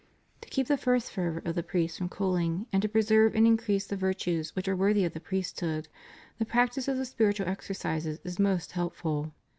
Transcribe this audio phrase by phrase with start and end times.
[0.41, 3.85] To keep the first fervor of the priests from cooling and to preserve and increase
[3.85, 5.89] the virtues which are worthy of the priesthood,
[6.39, 9.31] the practice of the spiritual exercises is most helpful.